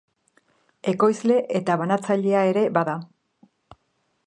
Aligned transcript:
Ekoizle 0.91 1.35
eta 1.59 1.77
banatzailea 1.83 2.41
ere 2.55 2.65
bada. 2.79 2.99